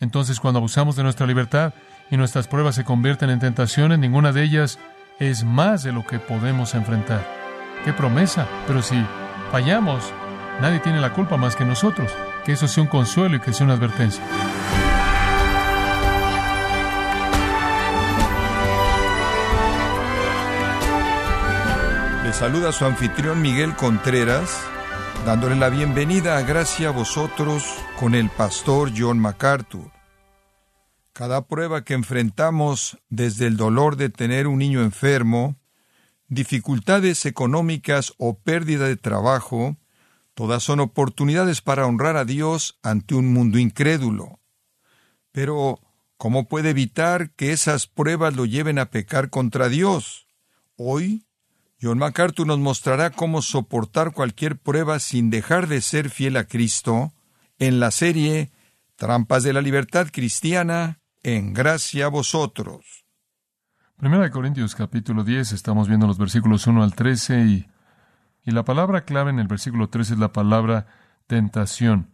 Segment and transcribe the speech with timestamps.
[0.00, 1.74] Entonces, cuando abusamos de nuestra libertad
[2.10, 4.78] y nuestras pruebas se convierten en tentaciones, ninguna de ellas
[5.18, 7.24] es más de lo que podemos enfrentar.
[7.84, 8.46] ¡Qué promesa!
[8.66, 8.96] Pero si
[9.52, 10.12] fallamos,
[10.60, 12.10] nadie tiene la culpa más que nosotros.
[12.44, 14.24] Que eso sea un consuelo y que sea una advertencia.
[22.24, 24.62] Le saluda su anfitrión Miguel Contreras,
[25.24, 27.64] dándole la bienvenida a Gracia a vosotros
[27.98, 29.90] con el pastor John MacArthur.
[31.12, 35.56] Cada prueba que enfrentamos, desde el dolor de tener un niño enfermo,
[36.28, 39.76] dificultades económicas o pérdida de trabajo,
[40.34, 44.40] todas son oportunidades para honrar a Dios ante un mundo incrédulo.
[45.32, 45.80] Pero,
[46.16, 50.26] ¿cómo puede evitar que esas pruebas lo lleven a pecar contra Dios?
[50.76, 51.26] Hoy,
[51.82, 57.14] John MacArthur nos mostrará cómo soportar cualquier prueba sin dejar de ser fiel a Cristo
[57.58, 58.50] en la serie
[58.96, 63.06] Trampas de la Libertad Cristiana en gracia a vosotros.
[63.96, 67.66] Primera Corintios capítulo 10, estamos viendo los versículos 1 al 13 y,
[68.44, 70.86] y la palabra clave en el versículo 13 es la palabra
[71.26, 72.10] tentación.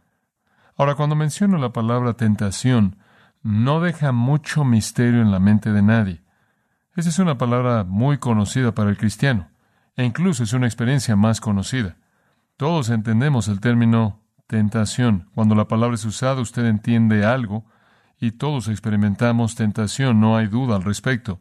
[0.76, 2.98] Ahora, cuando menciono la palabra tentación,
[3.42, 6.22] no deja mucho misterio en la mente de nadie.
[6.94, 9.48] Esa es una palabra muy conocida para el cristiano
[9.96, 11.96] e incluso es una experiencia más conocida.
[12.56, 15.28] Todos entendemos el término tentación.
[15.34, 17.64] Cuando la palabra es usada, usted entiende algo
[18.18, 21.40] y todos experimentamos tentación, no hay duda al respecto.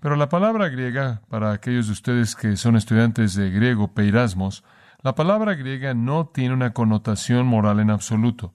[0.00, 4.64] Pero la palabra griega, para aquellos de ustedes que son estudiantes de griego, peirasmos,
[5.00, 8.54] la palabra griega no tiene una connotación moral en absoluto.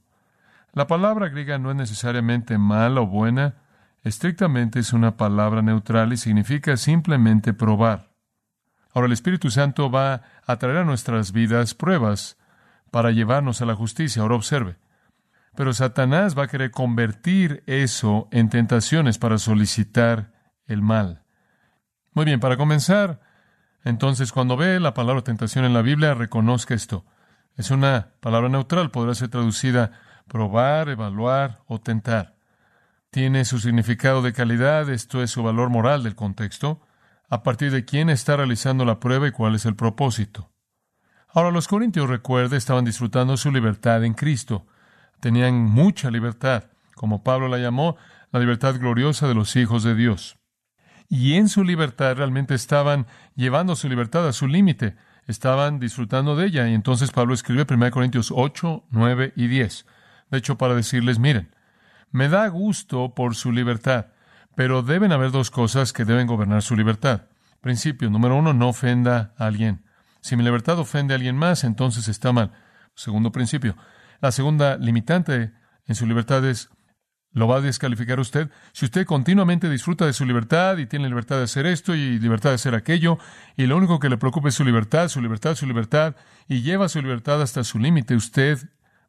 [0.73, 3.55] La palabra griega no es necesariamente mala o buena,
[4.03, 8.06] estrictamente es una palabra neutral y significa simplemente probar.
[8.97, 12.35] Ahora el Espíritu Santo va a traer a nuestras vidas pruebas
[12.89, 14.23] para llevarnos a la justicia.
[14.23, 14.77] Ahora observe.
[15.55, 20.33] Pero Satanás va a querer convertir eso en tentaciones para solicitar
[20.65, 21.21] el mal.
[22.13, 23.19] Muy bien, para comenzar,
[23.83, 27.05] entonces cuando ve la palabra tentación en la Biblia, reconozca esto.
[27.55, 29.91] Es una palabra neutral, podrá ser traducida
[30.27, 32.33] probar, evaluar o tentar.
[33.11, 36.81] Tiene su significado de calidad, esto es su valor moral del contexto
[37.29, 40.49] a partir de quién está realizando la prueba y cuál es el propósito.
[41.29, 44.65] Ahora los corintios, recuerde, estaban disfrutando su libertad en Cristo.
[45.19, 46.65] Tenían mucha libertad,
[46.95, 47.97] como Pablo la llamó,
[48.31, 50.37] la libertad gloriosa de los hijos de Dios.
[51.09, 54.95] Y en su libertad realmente estaban llevando su libertad a su límite,
[55.25, 56.67] estaban disfrutando de ella.
[56.67, 59.85] Y entonces Pablo escribe 1 Corintios 8, 9 y 10.
[60.31, 61.53] De hecho, para decirles, miren,
[62.11, 64.07] me da gusto por su libertad
[64.57, 67.27] pero deben haber dos cosas que deben gobernar su libertad.
[67.61, 69.85] Principio número uno, no ofenda a alguien.
[70.19, 72.53] Si mi libertad ofende a alguien más, entonces está mal.
[72.95, 73.77] Segundo principio.
[74.19, 75.51] La segunda limitante
[75.85, 76.71] en su libertad es,
[77.33, 78.49] ¿lo va a descalificar usted?
[78.71, 82.49] Si usted continuamente disfruta de su libertad y tiene libertad de hacer esto y libertad
[82.49, 83.19] de hacer aquello,
[83.57, 86.15] y lo único que le preocupa es su libertad, su libertad, su libertad,
[86.47, 88.57] y lleva su libertad hasta su límite, usted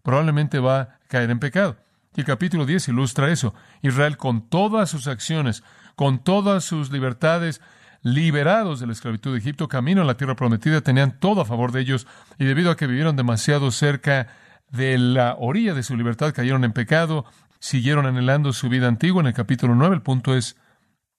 [0.03, 1.79] probablemente va a caer en pecado.
[2.19, 3.55] El capítulo 10 ilustra eso.
[3.81, 5.63] Israel con todas sus acciones,
[5.95, 7.61] con todas sus libertades,
[8.03, 11.71] liberados de la esclavitud de Egipto, camino a la tierra prometida, tenían todo a favor
[11.71, 14.27] de ellos, y debido a que vivieron demasiado cerca
[14.69, 17.25] de la orilla de su libertad, cayeron en pecado,
[17.61, 19.21] siguieron anhelando su vida antigua.
[19.21, 20.57] En el capítulo 9 el punto es,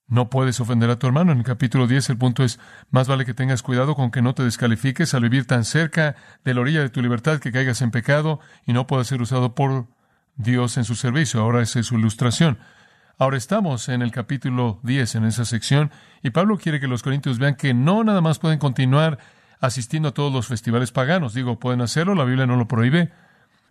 [0.06, 1.32] no puedes ofender a tu hermano.
[1.32, 4.34] En el capítulo 10 el punto es, más vale que tengas cuidado con que no
[4.34, 7.90] te descalifiques al vivir tan cerca de la orilla de tu libertad que caigas en
[7.90, 9.86] pecado y no puedas ser usado por
[10.42, 11.40] Dios en su servicio.
[11.40, 12.58] Ahora esa es su ilustración.
[13.18, 15.90] Ahora estamos en el capítulo 10, en esa sección,
[16.22, 19.18] y Pablo quiere que los corintios vean que no nada más pueden continuar
[19.60, 21.34] asistiendo a todos los festivales paganos.
[21.34, 23.12] Digo, pueden hacerlo, la Biblia no lo prohíbe,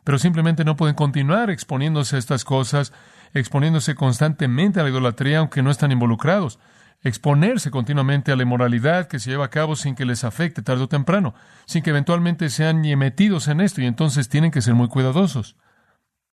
[0.04, 2.94] pero simplemente no pueden continuar exponiéndose a estas cosas,
[3.34, 6.60] exponiéndose constantemente a la idolatría, aunque no están involucrados.
[7.02, 10.84] Exponerse continuamente a la inmoralidad que se lleva a cabo sin que les afecte tarde
[10.84, 11.34] o temprano,
[11.66, 15.56] sin que eventualmente sean metidos en esto, y entonces tienen que ser muy cuidadosos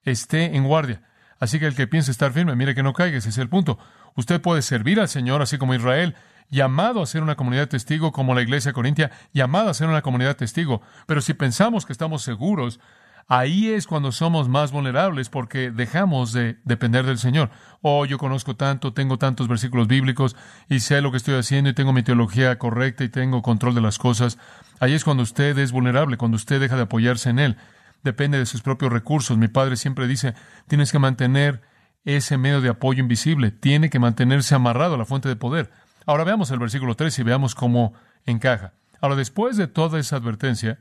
[0.04, 1.02] esté en guardia.
[1.40, 3.78] Así que el que piense estar firme, mire que no caiga, ese es el punto.
[4.16, 6.16] Usted puede servir al Señor, así como Israel,
[6.50, 10.38] llamado a ser una comunidad testigo como la iglesia corintia, llamada a ser una comunidad
[10.38, 10.82] testigo.
[11.08, 12.80] Pero si pensamos que estamos seguros,
[13.28, 17.50] ahí es cuando somos más vulnerables porque dejamos de depender del Señor.
[17.82, 20.36] Oh, yo conozco tanto, tengo tantos versículos bíblicos
[20.70, 23.82] y sé lo que estoy haciendo y tengo mi teología correcta y tengo control de
[23.82, 24.38] las cosas.
[24.80, 27.58] Ahí es cuando usted es vulnerable, cuando usted deja de apoyarse en Él
[28.04, 29.38] depende de sus propios recursos.
[29.38, 30.34] Mi padre siempre dice,
[30.68, 31.62] tienes que mantener
[32.06, 35.72] ese medio de apoyo invisible, tiene que mantenerse amarrado a la fuente de poder.
[36.06, 37.94] Ahora veamos el versículo 3 y veamos cómo
[38.26, 38.74] encaja.
[39.00, 40.80] Ahora, después de toda esa advertencia,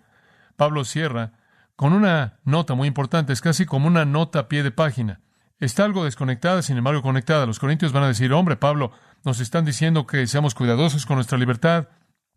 [0.57, 1.33] Pablo cierra
[1.77, 5.21] con una nota muy importante, es casi como una nota a pie de página.
[5.59, 7.47] está algo desconectada, sin embargo conectada.
[7.47, 8.93] Los corintios van a decir, hombre, Pablo,
[9.25, 11.89] nos están diciendo que seamos cuidadosos con nuestra libertad.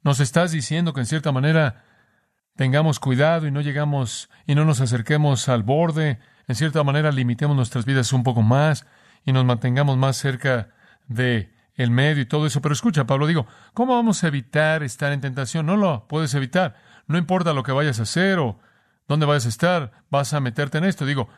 [0.04, 1.84] Nos estás diciendo que en cierta manera
[2.56, 6.20] tengamos cuidado y no llegamos y no nos acerquemos al borde.
[6.48, 8.86] En cierta manera limitemos nuestras vidas un poco más
[9.26, 10.70] y nos mantengamos más cerca
[11.08, 12.62] de el medio y todo eso.
[12.62, 15.66] Pero escucha, Pablo, digo, ¿cómo vamos a evitar estar en tentación?
[15.66, 16.76] No lo puedes evitar.
[17.08, 18.60] No importa lo que vayas a hacer o
[19.08, 21.06] dónde vayas a estar, vas a meterte en esto.
[21.06, 21.30] Digo,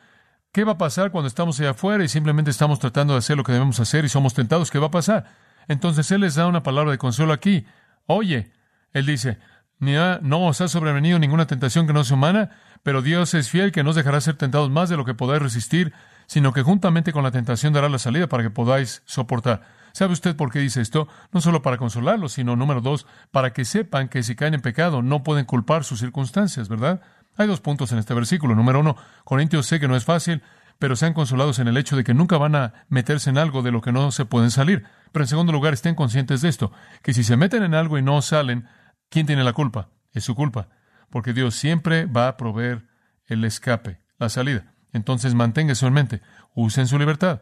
[0.51, 3.43] ¿qué va a pasar cuando estamos allá afuera y simplemente estamos tratando de hacer lo
[3.43, 4.71] que debemos hacer y somos tentados?
[4.71, 5.25] ¿Qué va a pasar?
[5.67, 7.65] Entonces Él les da una palabra de consuelo aquí.
[8.05, 8.51] Oye,
[8.93, 9.39] Él dice,
[9.79, 12.51] no os ha sobrevenido ninguna tentación que no sea humana,
[12.83, 15.41] pero Dios es fiel que no os dejará ser tentados más de lo que podáis
[15.41, 15.93] resistir,
[16.25, 19.61] sino que juntamente con la tentación dará la salida para que podáis soportar.
[19.93, 21.07] ¿Sabe usted por qué dice esto?
[21.31, 25.01] No solo para consolarlos, sino, número dos, para que sepan que si caen en pecado
[25.01, 27.01] no pueden culpar sus circunstancias, ¿verdad?
[27.35, 28.55] Hay dos puntos en este versículo.
[28.55, 30.43] Número uno, Corintios sé que no es fácil,
[30.79, 33.71] pero sean consolados en el hecho de que nunca van a meterse en algo de
[33.71, 34.85] lo que no se pueden salir.
[35.11, 36.71] Pero en segundo lugar, estén conscientes de esto,
[37.01, 38.67] que si se meten en algo y no salen,
[39.09, 39.89] ¿quién tiene la culpa?
[40.11, 40.69] Es su culpa,
[41.09, 42.87] porque Dios siempre va a proveer
[43.25, 44.73] el escape, la salida.
[44.93, 46.21] Entonces manténgase en mente,
[46.55, 47.41] usen su libertad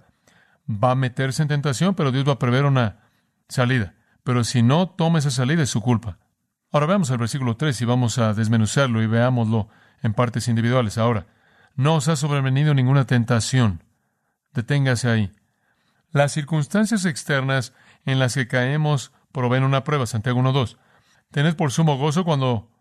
[0.68, 3.00] va a meterse en tentación, pero Dios va a prever una
[3.48, 3.94] salida.
[4.24, 6.18] Pero si no toma esa salida es su culpa.
[6.72, 9.70] Ahora veamos el versículo 3 y vamos a desmenuzarlo y veámoslo
[10.02, 10.98] en partes individuales.
[10.98, 11.28] Ahora,
[11.76, 13.84] no os ha sobrevenido ninguna tentación.
[14.54, 15.32] Deténgase ahí.
[16.12, 17.74] Las circunstancias externas
[18.06, 20.06] en las que caemos proveen una prueba.
[20.06, 20.78] Santiago 1.2.
[21.36, 22.72] Tened por sumo gozo cuando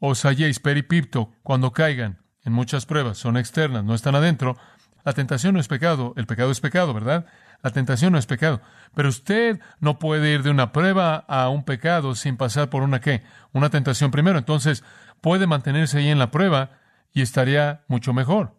[0.00, 3.16] os halléis peripipto, cuando caigan en muchas pruebas.
[3.16, 4.56] Son externas, no están adentro,
[5.04, 7.26] la tentación no es pecado, el pecado es pecado, ¿verdad?
[7.62, 8.60] La tentación no es pecado.
[8.96, 13.00] Pero usted no puede ir de una prueba a un pecado sin pasar por una
[13.00, 13.22] qué?
[13.52, 14.36] Una tentación primero.
[14.36, 14.82] Entonces
[15.20, 16.70] puede mantenerse ahí en la prueba
[17.12, 18.56] y estaría mucho mejor.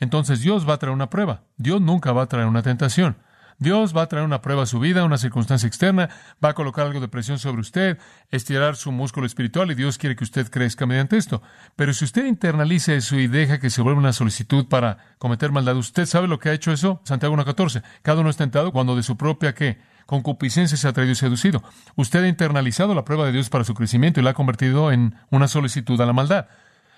[0.00, 1.44] Entonces Dios va a traer una prueba.
[1.58, 3.18] Dios nunca va a traer una tentación.
[3.60, 6.08] Dios va a traer una prueba a su vida, una circunstancia externa,
[6.42, 7.98] va a colocar algo de presión sobre usted,
[8.30, 11.42] estirar su músculo espiritual y Dios quiere que usted crezca mediante esto.
[11.76, 15.76] Pero si usted internaliza eso y deja que se vuelva una solicitud para cometer maldad,
[15.76, 17.02] ¿usted sabe lo que ha hecho eso?
[17.04, 17.82] Santiago 1.14.
[18.00, 19.78] Cada uno es tentado cuando de su propia ¿qué?
[20.06, 21.62] concupiscencia se ha traído y seducido.
[21.96, 25.16] Usted ha internalizado la prueba de Dios para su crecimiento y la ha convertido en
[25.28, 26.46] una solicitud a la maldad.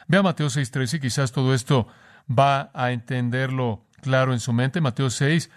[0.06, 1.88] Vea Mateo 6.13 y quizás todo esto
[2.30, 4.80] va a entenderlo claro en su mente.
[4.80, 5.50] Mateo 6,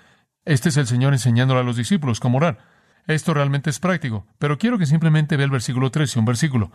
[0.45, 2.59] este es el Señor enseñándole a los discípulos cómo orar.
[3.07, 6.71] Esto realmente es práctico, pero quiero que simplemente vea el versículo 13, un versículo.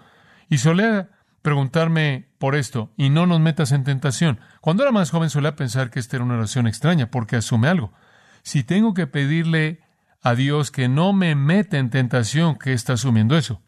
[0.48, 1.08] Y solía
[1.42, 4.40] preguntarme por esto, y no nos metas en tentación.
[4.60, 7.92] Cuando era más joven solía pensar que esta era una oración extraña, porque asume algo.
[8.42, 9.80] Si tengo que pedirle
[10.22, 13.62] a Dios que no me meta en tentación, ¿qué está asumiendo eso?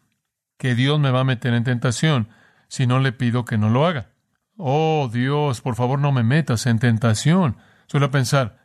[0.57, 2.29] Que Dios me va a meter en tentación
[2.67, 4.11] si no le pido que no lo haga.
[4.57, 7.57] Oh Dios, por favor no me metas en tentación.
[7.87, 8.62] Suele pensar,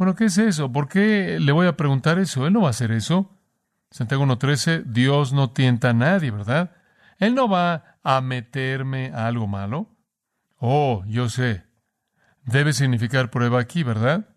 [0.00, 0.72] bueno, ¿qué es eso?
[0.72, 2.46] ¿Por qué le voy a preguntar eso?
[2.46, 3.38] Él no va a hacer eso.
[3.90, 6.74] Santiago 1.13, Dios no tienta a nadie, ¿verdad?
[7.18, 9.94] Él no va a meterme a algo malo.
[10.56, 11.66] Oh, yo sé.
[12.44, 14.34] Debe significar prueba aquí, ¿verdad?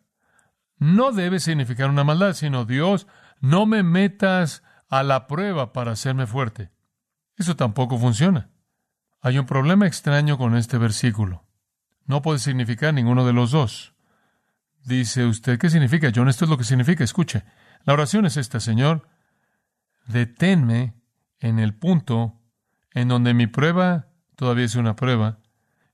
[0.79, 3.07] No debe significar una maldad, sino Dios,
[3.39, 6.71] no me metas a la prueba para hacerme fuerte.
[7.37, 8.49] Eso tampoco funciona.
[9.21, 11.45] Hay un problema extraño con este versículo.
[12.03, 13.92] No puede significar ninguno de los dos.
[14.83, 16.27] Dice usted, ¿qué significa, John?
[16.27, 17.03] Esto es lo que significa.
[17.03, 17.43] Escuche,
[17.85, 19.07] la oración es esta, Señor.
[20.07, 20.93] Deténme
[21.39, 22.41] en el punto
[22.91, 25.39] en donde mi prueba todavía es una prueba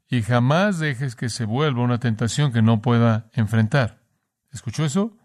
[0.09, 4.01] y jamás dejes que se vuelva una tentación que no pueda enfrentar.
[4.51, 5.15] ¿Escuchó eso?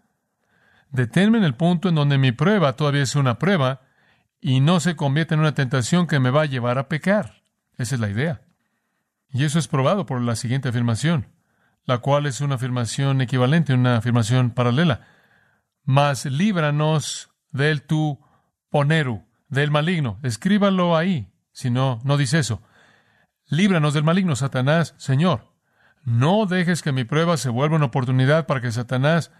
[0.91, 3.81] Deténme en el punto en donde mi prueba todavía es una prueba
[4.39, 7.41] y no se convierte en una tentación que me va a llevar a pecar.
[7.77, 8.41] Esa es la idea.
[9.29, 11.34] Y eso es probado por la siguiente afirmación
[11.85, 15.07] la cual es una afirmación equivalente, una afirmación paralela.
[15.83, 18.19] Mas líbranos del tu
[18.69, 20.19] poneru, del maligno.
[20.23, 22.61] Escríbalo ahí, si no, no dice eso.
[23.47, 25.53] Líbranos del maligno, Satanás, Señor.
[26.03, 29.31] No dejes que mi prueba se vuelva una oportunidad para que Satanás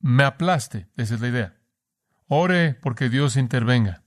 [0.00, 0.88] me aplaste.
[0.96, 1.56] Esa es la idea.
[2.28, 4.04] Ore porque Dios intervenga.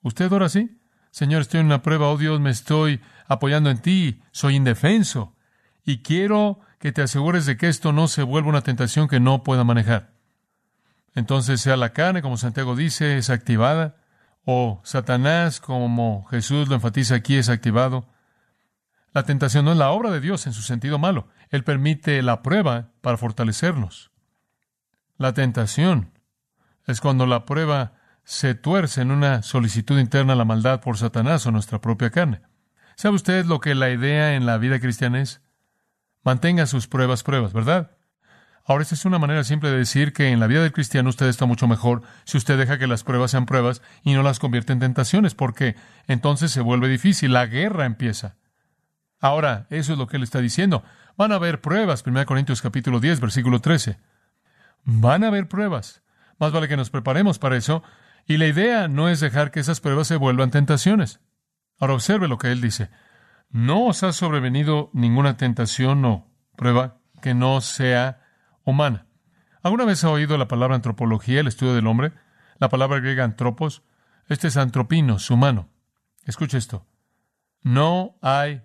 [0.00, 0.80] ¿Usted ora así?
[1.10, 5.36] Señor, estoy en una prueba, oh Dios, me estoy apoyando en ti, soy indefenso
[5.84, 9.42] y quiero que te asegures de que esto no se vuelva una tentación que no
[9.42, 10.12] pueda manejar.
[11.14, 13.96] Entonces, sea la carne, como Santiago dice, es activada,
[14.44, 18.06] o Satanás, como Jesús lo enfatiza aquí, es activado.
[19.14, 21.28] La tentación no es la obra de Dios en su sentido malo.
[21.48, 24.10] Él permite la prueba para fortalecernos.
[25.16, 26.12] La tentación
[26.86, 31.46] es cuando la prueba se tuerce en una solicitud interna a la maldad por Satanás
[31.46, 32.42] o nuestra propia carne.
[32.94, 35.40] ¿Sabe usted lo que la idea en la vida cristiana es?
[36.24, 37.90] Mantenga sus pruebas, pruebas, ¿verdad?
[38.66, 41.26] Ahora, esta es una manera simple de decir que en la vida del cristiano usted
[41.26, 44.72] está mucho mejor si usted deja que las pruebas sean pruebas y no las convierte
[44.72, 45.76] en tentaciones, porque
[46.06, 48.36] entonces se vuelve difícil, la guerra empieza.
[49.20, 50.82] Ahora, eso es lo que él está diciendo.
[51.16, 53.98] Van a haber pruebas, 1 Corintios capítulo 10, versículo 13.
[54.84, 56.02] Van a haber pruebas.
[56.38, 57.82] Más vale que nos preparemos para eso.
[58.26, 61.20] Y la idea no es dejar que esas pruebas se vuelvan tentaciones.
[61.78, 62.88] Ahora observe lo que él dice.
[63.54, 68.20] No os ha sobrevenido ninguna tentación o prueba que no sea
[68.64, 69.06] humana.
[69.62, 72.10] ¿Alguna vez ha oído la palabra antropología, el estudio del hombre?
[72.58, 73.84] La palabra griega antropos.
[74.28, 75.68] Este es antropinos, humano.
[76.24, 76.84] Escuche esto.
[77.62, 78.62] No hay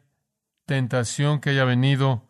[0.65, 2.27] tentación que haya venido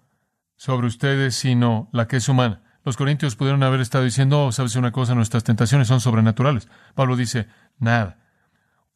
[0.58, 2.62] sobre ustedes sino la que es humana.
[2.84, 5.16] Los corintios pudieron haber estado diciendo, oh, ¿sabes una cosa?
[5.16, 6.68] Nuestras tentaciones son sobrenaturales.
[6.94, 7.48] Pablo dice,
[7.78, 8.18] nada.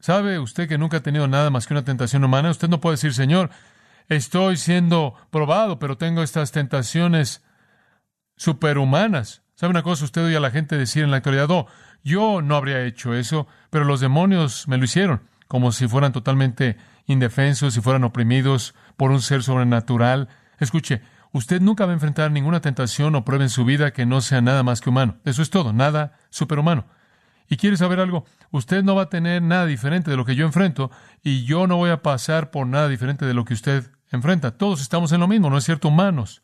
[0.04, 2.50] ¿Sabe usted que nunca ha tenido nada más que una tentación humana?
[2.50, 3.48] Usted no puede decir, Señor,
[4.10, 7.42] estoy siendo probado, pero tengo estas tentaciones
[8.36, 9.44] superhumanas.
[9.54, 10.04] ¿Sabe una cosa?
[10.04, 11.68] Usted oye a la gente decir en la actualidad, oh,
[12.02, 16.76] yo no habría hecho eso, pero los demonios me lo hicieron, como si fueran totalmente
[17.06, 20.28] indefensos, si fueran oprimidos por un ser sobrenatural.
[20.58, 21.00] Escuche,
[21.32, 24.42] usted nunca va a enfrentar ninguna tentación o prueba en su vida que no sea
[24.42, 25.16] nada más que humano.
[25.24, 26.84] Eso es todo, nada superhumano.
[27.48, 28.24] ¿Y quiere saber algo?
[28.50, 30.90] Usted no va a tener nada diferente de lo que yo enfrento
[31.22, 34.56] y yo no voy a pasar por nada diferente de lo que usted enfrenta.
[34.56, 35.88] Todos estamos en lo mismo, ¿no es cierto?
[35.88, 36.42] Humanos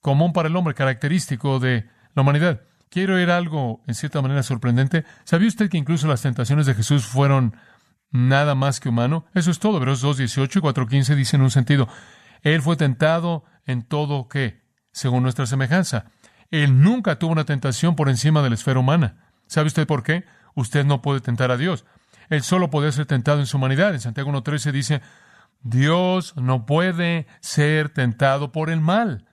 [0.00, 2.62] común para el hombre, característico de la humanidad.
[2.90, 5.04] Quiero oír algo en cierta manera sorprendente.
[5.24, 7.56] ¿Sabía usted que incluso las tentaciones de Jesús fueron
[8.10, 9.26] nada más que humano?
[9.34, 9.76] Eso es todo.
[9.76, 11.88] Hebreos 2.18 y 4.15 dicen en un sentido.
[12.42, 16.06] Él fue tentado en todo que, según nuestra semejanza.
[16.50, 19.27] Él nunca tuvo una tentación por encima de la esfera humana.
[19.48, 20.24] ¿Sabe usted por qué?
[20.54, 21.84] Usted no puede tentar a Dios.
[22.28, 23.94] Él solo puede ser tentado en su humanidad.
[23.94, 25.02] En Santiago 1.13 dice,
[25.62, 29.24] Dios no puede ser tentado por el mal.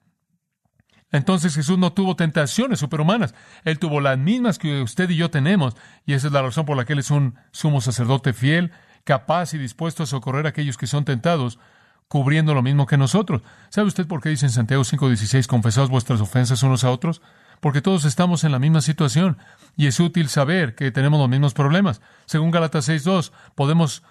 [1.12, 3.36] Entonces Jesús no tuvo tentaciones superhumanas.
[3.63, 5.75] Él tuvo las mismas que usted y yo tenemos.
[6.05, 8.72] Y esa es la razón por la que Él es un sumo sacerdote fiel,
[9.03, 11.60] capaz y dispuesto a socorrer a aquellos que son tentados,
[12.07, 13.41] cubriendo lo mismo que nosotros.
[13.69, 17.22] ¿Sabe usted por qué dice en Santiago 5:16, confesaos vuestras ofensas unos a otros?
[17.59, 19.38] Porque todos estamos en la misma situación
[19.75, 22.01] y es útil saber que tenemos los mismos problemas.
[22.25, 24.03] Según Gálatas 6:2, podemos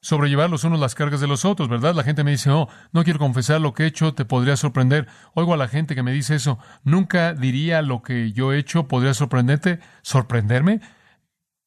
[0.00, 1.94] sobrellevar los unos las cargas de los otros, ¿verdad?
[1.94, 5.08] La gente me dice, oh, no quiero confesar lo que he hecho, te podría sorprender.
[5.34, 8.86] Oigo a la gente que me dice eso, nunca diría lo que yo he hecho,
[8.86, 9.80] podría sorprenderte.
[10.02, 10.80] ¿Sorprenderme?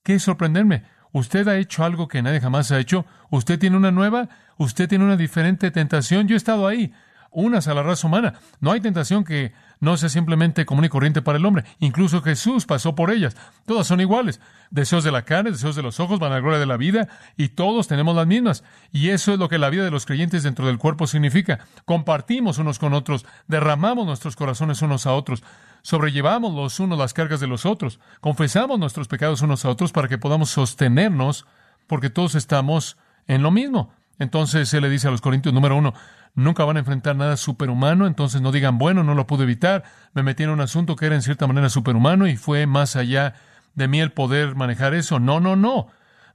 [0.03, 0.83] ¿Qué es sorprenderme?
[1.12, 3.05] ¿Usted ha hecho algo que nadie jamás ha hecho?
[3.29, 4.29] ¿Usted tiene una nueva?
[4.57, 6.27] ¿Usted tiene una diferente tentación?
[6.27, 6.93] Yo he estado ahí
[7.31, 8.36] unas a la raza humana.
[8.59, 11.63] No hay tentación que no sea simplemente común y corriente para el hombre.
[11.79, 13.36] Incluso Jesús pasó por ellas.
[13.65, 14.41] Todas son iguales.
[14.71, 17.07] Deseos de la carne, deseos de los ojos, van a la gloria de la vida,
[17.38, 18.63] y todos tenemos las mismas.
[18.91, 21.59] Y eso es lo que la vida de los creyentes dentro del cuerpo significa.
[21.86, 25.43] Compartimos unos con otros, derramamos nuestros corazones unos a otros,
[25.81, 30.07] sobrellevamos los unos las cargas de los otros, confesamos nuestros pecados unos a otros para
[30.07, 31.45] que podamos sostenernos,
[31.88, 33.93] porque todos estamos en lo mismo.
[34.19, 35.93] Entonces él le dice a los Corintios número uno,
[36.36, 39.83] nunca van a enfrentar nada superhumano, entonces no digan, bueno, no lo pude evitar,
[40.13, 43.36] me metí en un asunto que era en cierta manera superhumano y fue más allá
[43.75, 45.19] de mí el poder manejar eso.
[45.19, 45.88] No, no, no.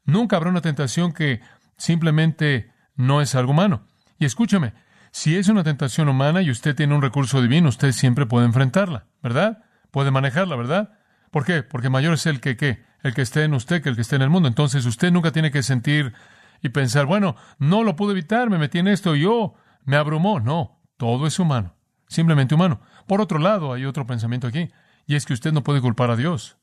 [0.05, 1.41] Nunca habrá una tentación que
[1.77, 3.83] simplemente no es algo humano.
[4.19, 4.73] Y escúchame,
[5.11, 9.07] si es una tentación humana y usted tiene un recurso divino, usted siempre puede enfrentarla,
[9.23, 9.65] ¿verdad?
[9.91, 10.99] Puede manejarla, ¿verdad?
[11.31, 11.63] ¿Por qué?
[11.63, 14.17] Porque mayor es el que qué, el que esté en usted que el que esté
[14.17, 14.49] en el mundo.
[14.49, 16.15] Entonces usted nunca tiene que sentir
[16.63, 19.55] y pensar, bueno, no lo pude evitar, me metí en esto, yo
[19.85, 20.41] me abrumó.
[20.41, 21.77] No, todo es humano,
[22.09, 22.81] simplemente humano.
[23.07, 24.71] Por otro lado, hay otro pensamiento aquí,
[25.07, 26.59] y es que usted no puede culpar a Dios.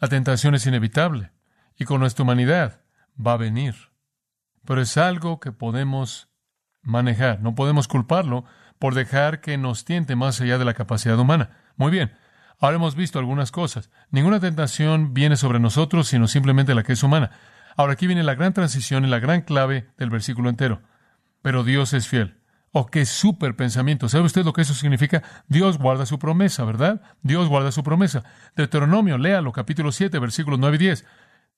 [0.00, 1.32] La tentación es inevitable,
[1.76, 2.80] y con nuestra humanidad
[3.14, 3.74] va a venir.
[4.64, 6.28] Pero es algo que podemos
[6.82, 8.44] manejar, no podemos culparlo
[8.78, 11.50] por dejar que nos tiente más allá de la capacidad humana.
[11.76, 12.12] Muy bien,
[12.58, 13.90] ahora hemos visto algunas cosas.
[14.10, 17.30] Ninguna tentación viene sobre nosotros, sino simplemente la que es humana.
[17.76, 20.82] Ahora aquí viene la gran transición y la gran clave del versículo entero.
[21.42, 22.41] Pero Dios es fiel.
[22.74, 24.08] Oh, qué súper pensamiento.
[24.08, 25.22] ¿Sabe usted lo que eso significa?
[25.46, 27.02] Dios guarda su promesa, ¿verdad?
[27.22, 28.24] Dios guarda su promesa.
[28.56, 31.04] Deuteronomio, léalo, capítulo 7, versículos 9 y 10.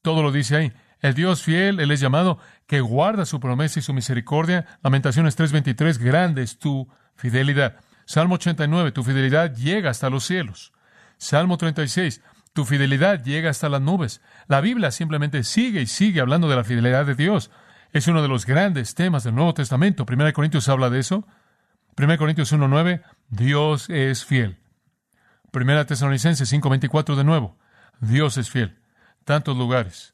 [0.02, 0.72] Todo lo dice ahí.
[1.00, 4.66] El Dios fiel, Él es llamado, que guarda su promesa y su misericordia.
[4.82, 7.76] Lamentaciones 3:23, grande es tu fidelidad.
[8.06, 10.72] Salmo 89, tu fidelidad llega hasta los cielos.
[11.16, 14.20] Salmo 36, tu fidelidad llega hasta las nubes.
[14.48, 17.50] La Biblia simplemente sigue y sigue hablando de la fidelidad de Dios.
[17.94, 20.04] Es uno de los grandes temas del Nuevo Testamento.
[20.04, 21.28] Primera Corintios habla de eso.
[21.94, 24.58] Primera Corintios 1.9, Dios es fiel.
[25.52, 27.56] Primera Tesalonicenses 5.24 de nuevo,
[28.00, 28.80] Dios es fiel.
[29.24, 30.12] Tantos lugares.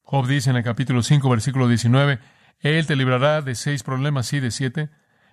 [0.00, 2.18] Job dice en el capítulo 5, versículo 19,
[2.60, 4.88] Él te librará de seis problemas, y de siete.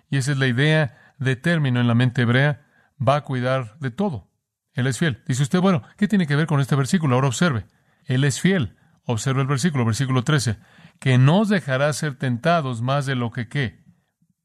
[0.10, 2.62] Y esa es la idea de término en la mente hebrea.
[3.02, 4.28] Va a cuidar de todo.
[4.74, 5.24] Él es fiel.
[5.26, 7.16] Dice usted, bueno, ¿qué tiene que ver con este versículo?
[7.16, 7.68] Ahora observe.
[8.04, 8.76] Él es fiel.
[9.06, 10.58] Observe el versículo, versículo 13.
[11.00, 13.84] Que no os dejará ser tentados más de lo que qué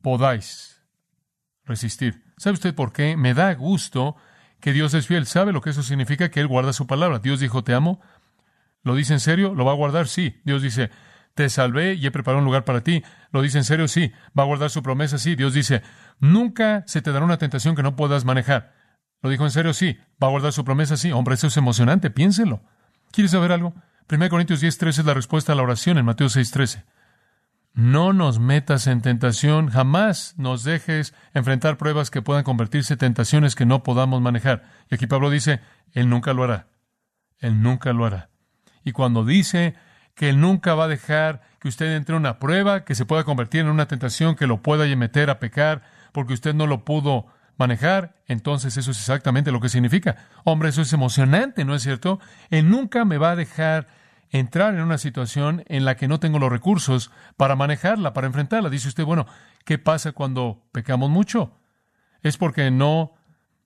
[0.03, 0.83] podáis
[1.65, 2.23] resistir.
[2.37, 3.17] ¿Sabe usted por qué?
[3.17, 4.17] Me da gusto
[4.61, 5.27] que Dios es fiel.
[5.27, 6.31] ¿Sabe lo que eso significa?
[6.31, 7.19] Que Él guarda su palabra.
[7.19, 8.01] Dios dijo, te amo.
[8.83, 9.55] ¿Lo dice en serio?
[9.55, 10.09] ¿Lo va a guardar?
[10.09, 10.41] Sí.
[10.45, 10.91] Dios dice,
[11.35, 13.03] te salvé y he preparado un lugar para ti.
[13.33, 13.89] ¿Lo dice en serio?
[13.89, 14.13] Sí.
[14.39, 15.19] ¿Va a guardar su promesa?
[15.19, 15.37] Sí.
[15.37, 15.83] Dios dice,
[16.19, 18.75] nunca se te dará una tentación que no puedas manejar.
[19.23, 19.73] ¿Lo dijo en serio?
[19.73, 19.99] Sí.
[20.23, 20.97] ¿Va a guardar su promesa?
[20.97, 21.13] Sí.
[21.13, 22.11] Hombre, eso es emocionante.
[22.11, 22.63] Piénselo.
[23.11, 23.75] ¿Quieres saber algo?
[24.11, 26.85] 1 Corintios 10.13 es la respuesta a la oración en Mateo 6.13.
[27.73, 33.55] No nos metas en tentación, jamás nos dejes enfrentar pruebas que puedan convertirse en tentaciones
[33.55, 34.63] que no podamos manejar.
[34.91, 35.61] Y aquí Pablo dice,
[35.93, 36.69] Él nunca lo hará.
[37.39, 38.29] Él nunca lo hará.
[38.85, 39.75] Y cuando dice
[40.15, 43.25] que Él nunca va a dejar que usted entre en una prueba que se pueda
[43.25, 45.83] convertir en una tentación que lo pueda meter a pecar
[46.13, 50.17] porque usted no lo pudo manejar, entonces eso es exactamente lo que significa.
[50.45, 52.21] Hombre, eso es emocionante, ¿no es cierto?
[52.51, 53.87] Él nunca me va a dejar
[54.31, 58.69] entrar en una situación en la que no tengo los recursos para manejarla, para enfrentarla.
[58.69, 59.27] Dice usted, bueno,
[59.65, 61.57] ¿qué pasa cuando pecamos mucho?
[62.23, 63.13] Es porque no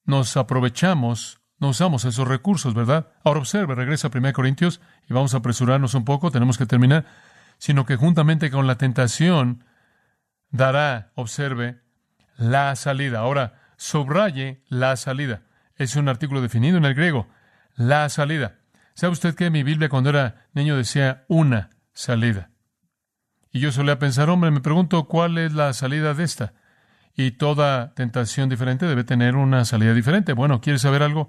[0.05, 3.09] nos aprovechamos, no usamos esos recursos, ¿verdad?
[3.25, 7.07] Ahora observe, regresa a 1 Corintios y vamos a apresurarnos un poco, tenemos que terminar,
[7.57, 9.65] sino que juntamente con la tentación
[10.51, 11.81] dará, observe,
[12.37, 13.21] la salida.
[13.21, 15.43] Ahora, subraye la salida.
[15.77, 17.27] Es un artículo definido en el griego,
[17.77, 18.59] la salida.
[18.95, 22.51] ¿Sabe usted que mi Biblia cuando era niño decía una salida?
[23.51, 26.53] Y yo solía pensar, hombre, me pregunto cuál es la salida de esta.
[27.17, 30.33] Y toda tentación diferente debe tener una salida diferente.
[30.33, 31.29] Bueno, ¿quiere saber algo?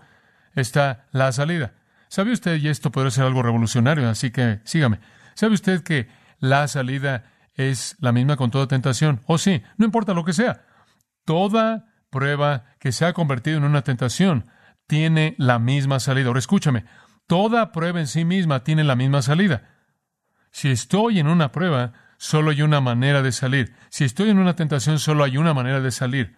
[0.55, 1.73] Está la salida.
[2.09, 4.99] ¿Sabe usted, y esto podría ser algo revolucionario, así que sígame.
[5.35, 9.21] ¿Sabe usted que la salida es la misma con toda tentación?
[9.27, 10.65] Oh, sí, no importa lo que sea.
[11.23, 14.45] Toda prueba que se ha convertido en una tentación
[14.87, 16.27] tiene la misma salida.
[16.27, 16.85] Ahora escúchame,
[17.29, 19.69] Toda prueba en sí misma tiene la misma salida.
[20.49, 23.75] Si estoy en una prueba, solo hay una manera de salir.
[23.89, 26.35] Si estoy en una tentación, solo hay una manera de salir.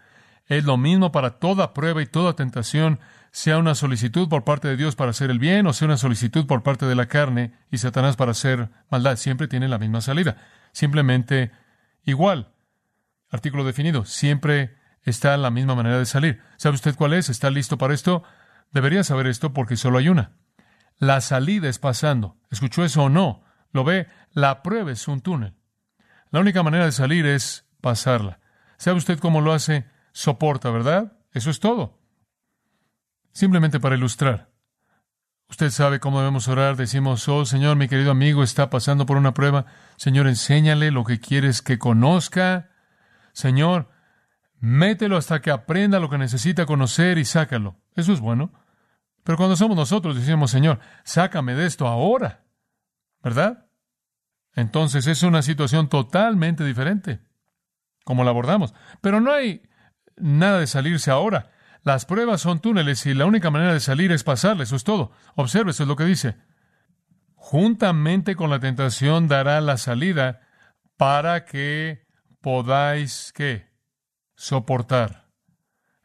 [0.47, 2.99] Es lo mismo para toda prueba y toda tentación,
[3.31, 6.45] sea una solicitud por parte de Dios para hacer el bien o sea una solicitud
[6.45, 9.15] por parte de la carne y Satanás para hacer maldad.
[9.15, 10.35] Siempre tiene la misma salida.
[10.73, 11.53] Simplemente
[12.03, 12.51] igual.
[13.29, 14.03] Artículo definido.
[14.03, 16.41] Siempre está la misma manera de salir.
[16.57, 17.29] ¿Sabe usted cuál es?
[17.29, 18.23] ¿Está listo para esto?
[18.71, 20.33] Debería saber esto porque solo hay una.
[20.97, 22.37] La salida es pasando.
[22.49, 23.43] ¿Escuchó eso o no?
[23.71, 24.07] ¿Lo ve?
[24.31, 25.55] La prueba es un túnel.
[26.29, 28.39] La única manera de salir es pasarla.
[28.77, 29.85] ¿Sabe usted cómo lo hace?
[30.13, 31.13] Soporta, ¿verdad?
[31.33, 31.99] Eso es todo.
[33.33, 34.49] Simplemente para ilustrar.
[35.49, 36.77] Usted sabe cómo debemos orar.
[36.77, 39.65] Decimos, oh Señor, mi querido amigo está pasando por una prueba.
[39.97, 42.69] Señor, enséñale lo que quieres que conozca.
[43.33, 43.89] Señor,
[44.61, 47.75] mételo hasta que aprenda lo que necesita conocer y sácalo.
[47.95, 48.53] Eso es bueno.
[49.23, 52.45] Pero cuando somos nosotros, decimos, Señor, sácame de esto ahora,
[53.21, 53.67] ¿verdad?
[54.53, 57.19] Entonces es una situación totalmente diferente,
[58.05, 58.73] como la abordamos.
[59.01, 59.63] Pero no hay
[60.15, 61.51] nada de salirse ahora.
[61.83, 65.11] Las pruebas son túneles y la única manera de salir es pasarle, eso es todo.
[65.35, 66.37] Observe, eso es lo que dice.
[67.33, 70.41] Juntamente con la tentación dará la salida
[70.97, 72.05] para que
[72.41, 73.70] podáis, ¿qué?
[74.41, 75.27] Soportar.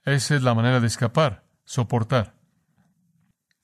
[0.05, 2.35] Esa es la manera de escapar, soportar.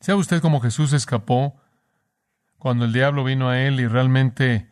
[0.00, 1.60] ¿Sabe usted cómo Jesús escapó
[2.56, 4.70] cuando el diablo vino a él y realmente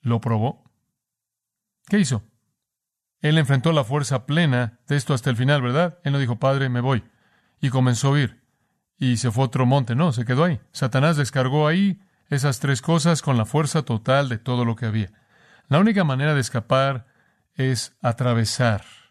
[0.00, 0.64] lo probó?
[1.86, 2.24] ¿Qué hizo?
[3.20, 6.00] Él enfrentó la fuerza plena de esto hasta el final, ¿verdad?
[6.02, 7.04] Él no dijo, Padre, me voy.
[7.60, 8.42] Y comenzó a huir.
[8.98, 9.94] Y se fue a otro monte.
[9.94, 10.60] No, se quedó ahí.
[10.72, 15.12] Satanás descargó ahí esas tres cosas con la fuerza total de todo lo que había.
[15.68, 17.06] La única manera de escapar
[17.54, 19.05] es atravesar.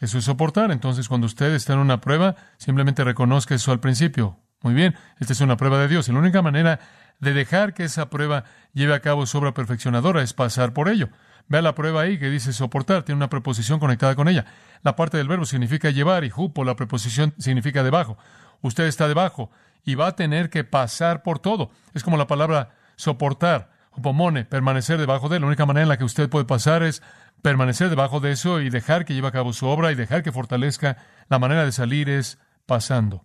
[0.00, 0.70] Eso es soportar.
[0.70, 4.38] Entonces, cuando usted está en una prueba, simplemente reconozca eso al principio.
[4.62, 6.08] Muy bien, esta es una prueba de Dios.
[6.08, 6.80] Y la única manera
[7.20, 11.08] de dejar que esa prueba lleve a cabo su obra perfeccionadora es pasar por ello.
[11.48, 14.44] Vea la prueba ahí que dice soportar, tiene una preposición conectada con ella.
[14.82, 18.18] La parte del verbo significa llevar y jupo, la preposición significa debajo.
[18.60, 19.50] Usted está debajo
[19.84, 21.70] y va a tener que pasar por todo.
[21.94, 25.42] Es como la palabra soportar, hupomone, permanecer debajo de él.
[25.42, 27.02] La única manera en la que usted puede pasar es
[27.42, 30.32] permanecer debajo de eso y dejar que lleve a cabo su obra y dejar que
[30.32, 30.96] fortalezca.
[31.28, 33.24] La manera de salir es pasando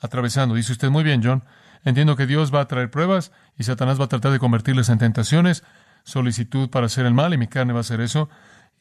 [0.00, 0.54] atravesando.
[0.54, 1.44] Dice usted muy bien, John.
[1.84, 4.98] Entiendo que Dios va a traer pruebas y Satanás va a tratar de convertirles en
[4.98, 5.62] tentaciones,
[6.04, 8.28] solicitud para hacer el mal y mi carne va a hacer eso.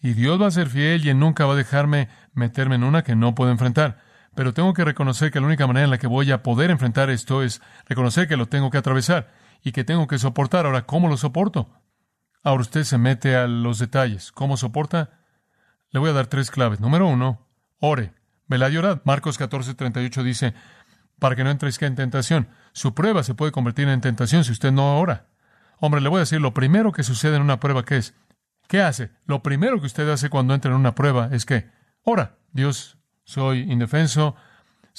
[0.01, 3.15] Y Dios va a ser fiel y nunca va a dejarme meterme en una que
[3.15, 3.99] no puedo enfrentar.
[4.35, 7.09] Pero tengo que reconocer que la única manera en la que voy a poder enfrentar
[7.09, 9.29] esto es reconocer que lo tengo que atravesar
[9.63, 10.65] y que tengo que soportar.
[10.65, 11.69] Ahora, ¿cómo lo soporto?
[12.43, 14.31] Ahora usted se mete a los detalles.
[14.31, 15.19] ¿Cómo soporta?
[15.91, 16.79] Le voy a dar tres claves.
[16.79, 17.47] Número uno,
[17.79, 18.13] ore.
[18.47, 19.01] Velad y orad.
[19.03, 20.53] Marcos 14, 38 dice,
[21.19, 22.47] para que no entréis en tentación.
[22.71, 25.27] Su prueba se puede convertir en tentación si usted no ora.
[25.79, 28.15] Hombre, le voy a decir, lo primero que sucede en una prueba, ¿qué es?
[28.67, 29.11] ¿Qué hace?
[29.25, 31.69] Lo primero que usted hace cuando entra en una prueba es que
[32.03, 32.37] ora.
[32.51, 34.35] Dios, soy indefenso.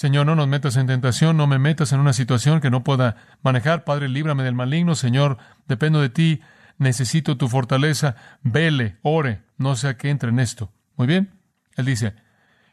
[0.00, 3.16] Señor, no nos metas en tentación, no me metas en una situación que no pueda
[3.42, 3.84] manejar.
[3.84, 4.94] Padre, líbrame del maligno.
[4.94, 5.36] Señor,
[5.68, 6.40] dependo de ti.
[6.78, 8.16] Necesito tu fortaleza.
[8.42, 10.72] Vele, ore, no sea que entre en esto.
[10.96, 11.38] Muy bien.
[11.76, 12.14] Él dice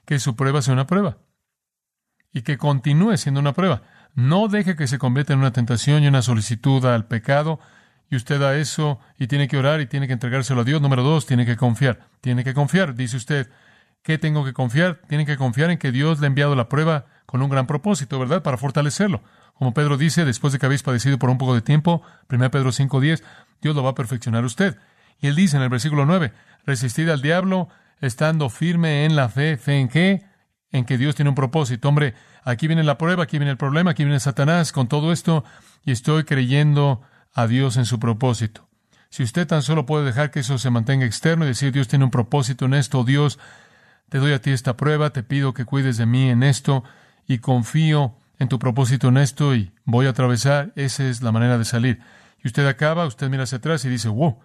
[0.05, 1.17] que su prueba sea una prueba
[2.31, 3.81] y que continúe siendo una prueba.
[4.15, 7.59] No deje que se convierta en una tentación y una solicitud al pecado.
[8.09, 10.81] Y usted da eso y tiene que orar y tiene que entregárselo a Dios.
[10.81, 12.07] Número dos, tiene que confiar.
[12.21, 12.95] Tiene que confiar.
[12.95, 13.49] Dice usted,
[14.01, 15.01] ¿qué tengo que confiar?
[15.09, 18.17] Tiene que confiar en que Dios le ha enviado la prueba con un gran propósito,
[18.17, 18.41] ¿verdad?
[18.41, 19.21] Para fortalecerlo.
[19.53, 22.69] Como Pedro dice, después de que habéis padecido por un poco de tiempo, 1 Pedro
[22.69, 23.21] 5.10,
[23.61, 24.77] Dios lo va a perfeccionar usted.
[25.19, 26.31] Y él dice en el versículo 9,
[26.65, 27.67] resistid al diablo
[27.99, 29.57] estando firme en la fe.
[29.57, 30.25] ¿Fe en qué?
[30.71, 31.89] En que Dios tiene un propósito.
[31.89, 32.13] Hombre,
[32.43, 35.43] aquí viene la prueba, aquí viene el problema, aquí viene Satanás con todo esto
[35.83, 37.01] y estoy creyendo
[37.33, 38.69] a Dios en su propósito.
[39.09, 42.05] Si usted tan solo puede dejar que eso se mantenga externo y decir Dios tiene
[42.05, 43.37] un propósito en esto, Dios,
[44.07, 46.85] te doy a ti esta prueba, te pido que cuides de mí en esto
[47.27, 51.57] y confío en tu propósito en esto y voy a atravesar, esa es la manera
[51.57, 51.99] de salir.
[52.43, 54.39] Y usted acaba, usted mira hacia atrás y dice, wow,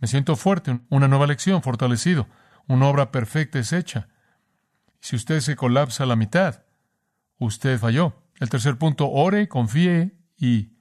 [0.00, 2.26] me siento fuerte, una nueva lección, fortalecido,
[2.66, 4.08] una obra perfecta es hecha.
[5.00, 6.62] Si usted se colapsa a la mitad,
[7.38, 8.14] usted falló.
[8.38, 10.72] El tercer punto, ore, confíe y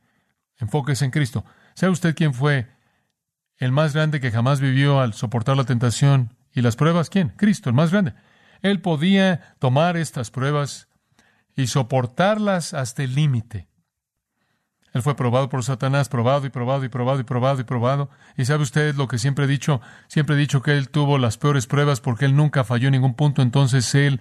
[0.58, 1.44] enfóquese en Cristo.
[1.74, 2.68] ¿Sabe usted quién fue
[3.58, 7.10] el más grande que jamás vivió al soportar la tentación y las pruebas?
[7.10, 7.30] ¿Quién?
[7.30, 8.14] Cristo, el más grande.
[8.62, 10.88] Él podía tomar estas pruebas
[11.56, 13.68] y soportarlas hasta el límite.
[14.94, 18.10] Él fue probado por Satanás, probado y probado y probado y probado y probado.
[18.36, 21.38] Y sabe usted lo que siempre he dicho, siempre he dicho que él tuvo las
[21.38, 24.20] peores pruebas porque él nunca falló en ningún punto, entonces él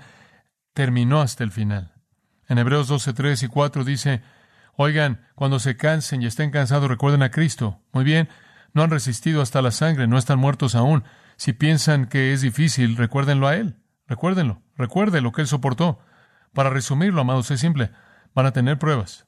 [0.72, 1.92] terminó hasta el final.
[2.48, 4.22] En Hebreos 12, 3 y 4 dice,
[4.76, 7.80] oigan, cuando se cansen y estén cansados, recuerden a Cristo.
[7.92, 8.28] Muy bien,
[8.72, 11.04] no han resistido hasta la sangre, no están muertos aún.
[11.36, 13.76] Si piensan que es difícil, recuérdenlo a Él.
[14.06, 16.00] Recuérdenlo, recuerde lo que Él soportó.
[16.52, 17.90] Para resumirlo, amados, es simple.
[18.34, 19.26] Van a tener pruebas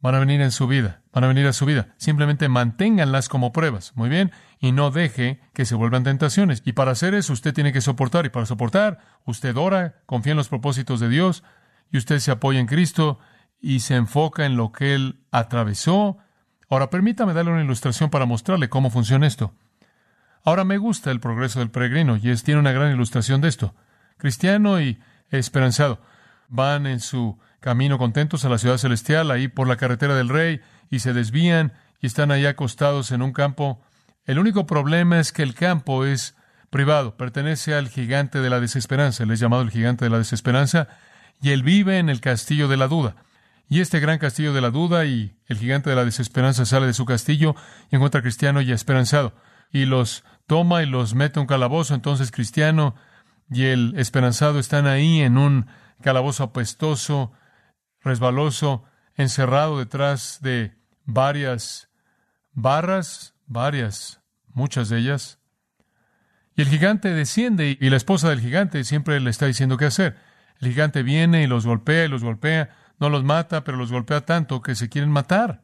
[0.00, 1.94] van a venir en su vida, van a venir a su vida.
[1.96, 6.62] Simplemente manténganlas como pruebas, muy bien, y no deje que se vuelvan tentaciones.
[6.64, 10.36] Y para hacer eso usted tiene que soportar, y para soportar usted ora, confía en
[10.36, 11.42] los propósitos de Dios,
[11.90, 13.18] y usted se apoya en Cristo
[13.60, 16.18] y se enfoca en lo que Él atravesó.
[16.68, 19.54] Ahora permítame darle una ilustración para mostrarle cómo funciona esto.
[20.44, 23.74] Ahora me gusta el progreso del peregrino, y es, tiene una gran ilustración de esto.
[24.18, 26.00] Cristiano y esperanzado
[26.48, 30.60] van en su camino contentos a la ciudad celestial, ahí por la carretera del rey,
[30.90, 33.82] y se desvían y están allá acostados en un campo.
[34.24, 36.36] El único problema es que el campo es
[36.70, 40.88] privado, pertenece al gigante de la desesperanza, él es llamado el gigante de la desesperanza,
[41.40, 43.16] y él vive en el castillo de la duda.
[43.68, 46.94] Y este gran castillo de la duda y el gigante de la desesperanza sale de
[46.94, 47.56] su castillo
[47.90, 49.34] y encuentra a Cristiano y esperanzado,
[49.72, 52.94] y los toma y los mete a un calabozo, entonces Cristiano
[53.50, 55.66] y el esperanzado están ahí en un
[56.02, 57.32] calabozo apestoso,
[58.00, 61.90] resbaloso, encerrado detrás de varias
[62.52, 65.38] barras, varias, muchas de ellas.
[66.54, 70.16] Y el gigante desciende y la esposa del gigante siempre le está diciendo qué hacer.
[70.60, 74.22] El gigante viene y los golpea y los golpea, no los mata, pero los golpea
[74.22, 75.62] tanto que se quieren matar.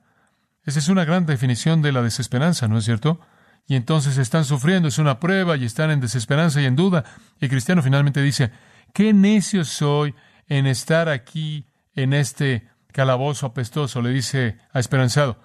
[0.65, 3.21] Esa es una gran definición de la desesperanza, ¿no es cierto?
[3.67, 7.05] Y entonces están sufriendo, es una prueba y están en desesperanza y en duda.
[7.41, 8.51] Y Cristiano finalmente dice,
[8.93, 10.15] qué necio soy
[10.49, 15.41] en estar aquí en este calabozo apestoso, le dice a Esperanzado,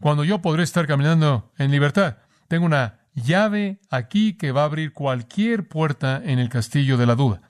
[0.00, 2.18] cuando yo podré estar caminando en libertad.
[2.46, 7.14] Tengo una llave aquí que va a abrir cualquier puerta en el castillo de la
[7.14, 7.42] duda.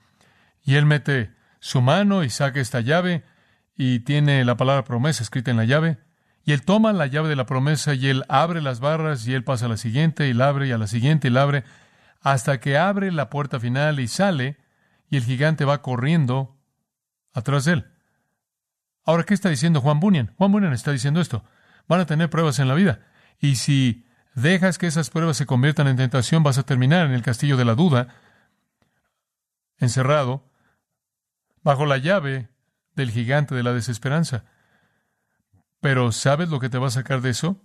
[0.63, 3.23] Y él mete su mano y saca esta llave
[3.77, 5.97] y tiene la palabra promesa escrita en la llave.
[6.43, 9.43] Y él toma la llave de la promesa y él abre las barras y él
[9.43, 11.63] pasa a la siguiente y la abre y a la siguiente y la abre
[12.21, 14.57] hasta que abre la puerta final y sale
[15.09, 16.57] y el gigante va corriendo
[17.33, 17.91] atrás de él.
[19.05, 20.33] Ahora, ¿qué está diciendo Juan Bunyan?
[20.37, 21.43] Juan Bunyan está diciendo esto.
[21.87, 23.07] Van a tener pruebas en la vida.
[23.39, 27.23] Y si dejas que esas pruebas se conviertan en tentación, vas a terminar en el
[27.23, 28.09] castillo de la duda,
[29.77, 30.51] encerrado,
[31.63, 32.49] bajo la llave
[32.95, 34.45] del gigante de la desesperanza.
[35.81, 37.63] Pero ¿sabes lo que te va a sacar de eso?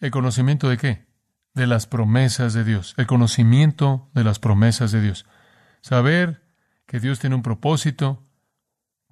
[0.00, 1.06] ¿El conocimiento de qué?
[1.52, 2.94] De las promesas de Dios.
[2.96, 5.26] El conocimiento de las promesas de Dios.
[5.82, 6.49] Saber
[6.90, 8.24] que Dios tiene un propósito,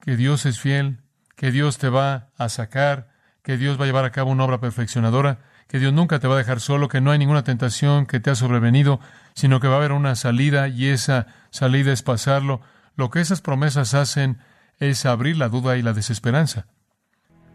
[0.00, 1.04] que Dios es fiel,
[1.36, 3.10] que Dios te va a sacar,
[3.40, 5.38] que Dios va a llevar a cabo una obra perfeccionadora,
[5.68, 8.30] que Dios nunca te va a dejar solo, que no hay ninguna tentación que te
[8.30, 8.98] ha sobrevenido,
[9.34, 12.62] sino que va a haber una salida y esa salida es pasarlo.
[12.96, 14.38] Lo que esas promesas hacen
[14.80, 16.66] es abrir la duda y la desesperanza.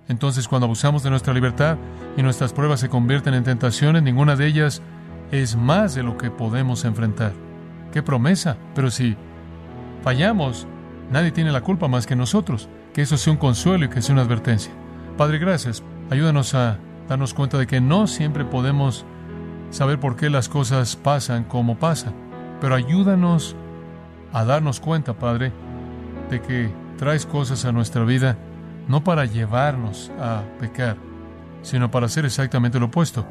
[0.07, 1.77] Entonces cuando abusamos de nuestra libertad
[2.15, 4.81] y nuestras pruebas se convierten en tentaciones, ninguna de ellas
[5.33, 7.33] es más de lo que podemos enfrentar.
[7.91, 8.55] ¡Qué promesa!
[8.73, 9.17] Pero si
[10.03, 10.67] fallamos,
[11.11, 12.69] nadie tiene la culpa más que nosotros.
[12.93, 14.71] Que eso sea un consuelo y que sea una advertencia.
[15.17, 15.83] Padre, gracias.
[16.11, 16.77] Ayúdanos a
[17.09, 19.05] darnos cuenta de que no siempre podemos
[19.71, 22.13] saber por qué las cosas pasan como pasan.
[22.61, 23.55] Pero ayúdanos
[24.31, 25.51] a darnos cuenta, Padre,
[26.29, 28.37] de que traes cosas a nuestra vida
[28.87, 30.97] no para llevarnos a pecar,
[31.61, 33.25] sino para hacer exactamente lo opuesto.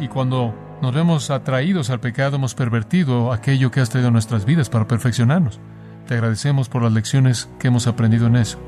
[0.00, 4.44] Y cuando nos vemos atraídos al pecado, hemos pervertido aquello que has traído a nuestras
[4.44, 5.60] vidas para perfeccionarnos.
[6.06, 8.58] Te agradecemos por las lecciones que hemos aprendido en eso.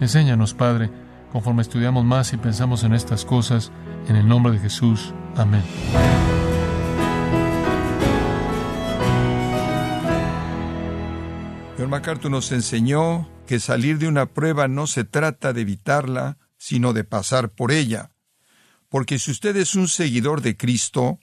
[0.00, 0.90] Enséñanos, Padre,
[1.30, 3.70] conforme estudiamos más y pensamos en estas cosas,
[4.08, 5.12] en el nombre de Jesús.
[5.36, 5.62] Amén.
[11.78, 16.94] John MacArthur nos enseñó que salir de una prueba no se trata de evitarla, sino
[16.94, 18.12] de pasar por ella.
[18.88, 21.18] Porque si usted es un seguidor de Cristo,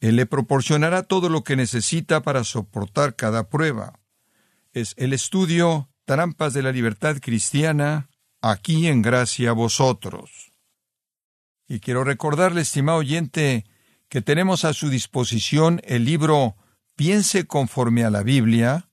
[0.00, 4.01] Él le proporcionará todo lo que necesita para soportar cada prueba.
[4.74, 8.08] Es el estudio Trampas de la Libertad Cristiana,
[8.40, 10.52] aquí en gracia a vosotros.
[11.68, 13.66] Y quiero recordarle, estimado oyente,
[14.08, 16.56] que tenemos a su disposición el libro
[16.96, 18.88] Piense conforme a la Biblia,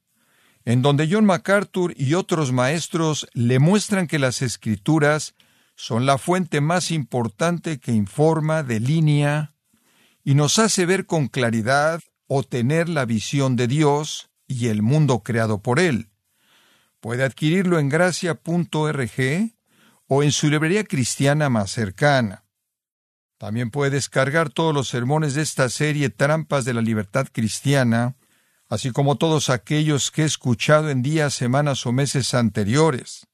[0.65, 5.33] en donde John MacArthur y otros maestros le muestran que las escrituras
[5.75, 9.53] son la fuente más importante que informa, delinea
[10.25, 15.23] y nos hace ver con claridad o tener la visión de Dios y el mundo
[15.23, 16.09] creado por Él.
[16.99, 19.11] Puede adquirirlo en gracia.org
[20.07, 22.43] o en su librería cristiana más cercana.
[23.37, 28.17] También puede descargar todos los sermones de esta serie Trampas de la Libertad Cristiana
[28.69, 33.27] así como todos aquellos que he escuchado en días, semanas o meses anteriores,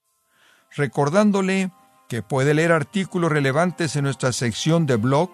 [0.75, 1.71] recordándole
[2.08, 5.32] que puede leer artículos relevantes en nuestra sección de blog,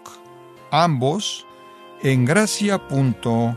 [0.70, 1.46] ambos,
[2.02, 3.56] en gracia.org.